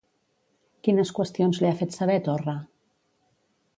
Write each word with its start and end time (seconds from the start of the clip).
Quines 0.87 1.11
qüestions 1.19 1.61
li 1.65 1.69
ha 1.73 1.75
fet 1.83 1.99
saber 2.01 2.17
Torra? 2.29 2.57